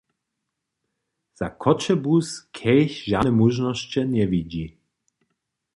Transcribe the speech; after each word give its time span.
Za 1.39 1.47
Choćebuz 1.61 2.25
Kelch 2.57 2.97
žane 3.11 3.31
móžnosće 3.39 4.01
njewidźi. 4.15 4.65